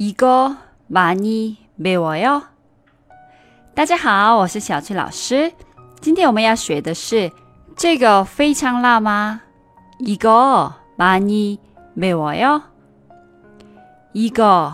[0.00, 2.42] 이거많이매워요
[3.74, 5.52] 大家好，我是小翠老师。
[6.00, 7.30] 今天我们要学的是
[7.76, 9.42] 这个非常辣吗？
[9.98, 12.62] 이거많이매워 요。
[14.12, 14.72] 一个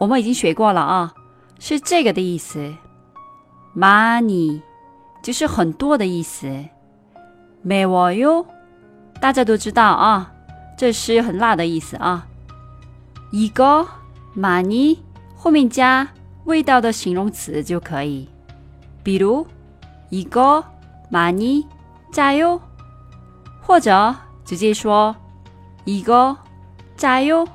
[0.00, 1.12] 我们已经学过了啊，
[1.58, 2.74] 是这个的意思。
[3.76, 4.62] 많이
[5.22, 6.46] 就是很多的意思。
[7.62, 8.46] 매워 요，
[9.20, 10.32] 大家都知道啊，
[10.78, 12.26] 这是很辣的意思啊。
[13.30, 13.86] 一个
[14.33, 14.99] 马尼
[15.35, 16.07] 后面加
[16.45, 18.27] 味道的形容词就可以，
[19.03, 19.45] 比如
[20.09, 20.63] 一个
[21.09, 21.65] 马尼
[22.11, 22.59] 加油，
[23.61, 25.15] 或者直接说
[25.85, 26.35] 一个
[26.97, 27.47] 加油，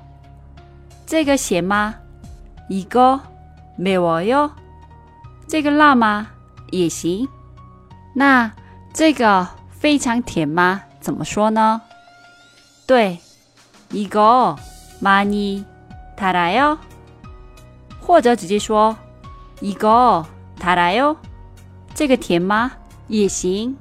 [1.05, 1.95] 这个咸吗？
[2.69, 3.21] 一个
[3.77, 4.51] 没我哟，
[5.47, 6.29] 这个辣吗？
[6.71, 7.29] 也行。
[8.15, 8.53] 那
[8.93, 10.83] 这个非常甜吗？
[11.01, 11.83] 怎么说呢？
[12.87, 13.19] 对，
[13.91, 14.57] 一个
[15.01, 15.65] 马尼。
[16.18, 16.78] 달아 요。
[18.00, 18.96] 或者直接说
[19.62, 20.26] 一个
[20.60, 21.16] 달아 요。
[21.94, 22.72] 这个甜吗？
[23.08, 23.76] 也行。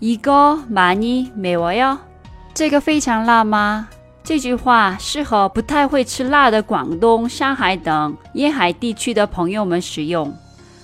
[0.00, 1.98] 一个많이매워 요。
[2.54, 3.88] 这个非常辣吗？
[4.22, 10.34] 这句话适合不太会吃辣的广东、上海等沿海地区的朋友们使用。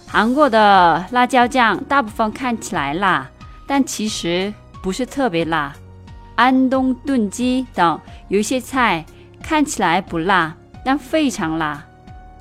[0.06, 3.26] 韩国的辣椒酱大部分看起来辣，
[3.66, 5.72] 但其实不是特别辣。
[6.34, 9.04] 安东炖鸡等有一些菜
[9.44, 11.86] 看起来不辣，但非常辣，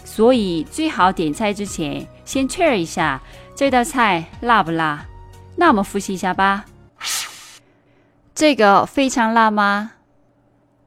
[0.03, 3.21] 所以最好点菜之前先确认一下。
[3.55, 5.05] 这道菜辣不辣？
[5.57, 6.65] 那我们复习一下吧。
[8.33, 9.91] 这个非常辣吗？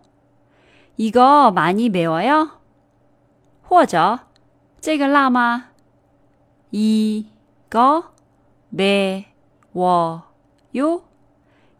[0.96, 2.50] 이거많이매워 요？
[3.62, 4.20] 或者
[4.80, 5.66] 这个辣吗？
[6.70, 7.26] 이거매
[9.74, 10.22] 워
[10.76, 11.02] 요？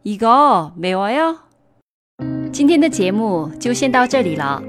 [0.02, 1.36] 이거매워 요？
[2.52, 4.62] 今天的节目就先到这里了。